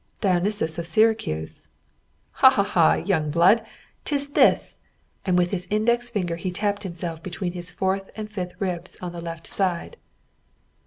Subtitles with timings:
[0.19, 1.67] "Dionysius of Syracuse."
[2.31, 2.49] "Ha!
[2.49, 2.63] ha!
[2.63, 2.93] ha!
[2.95, 3.63] Young blood!
[4.03, 4.81] 'Tis this!"
[5.27, 9.11] and with his index finger he tapped himself between his fourth and fifth ribs on
[9.11, 9.97] the left hand side.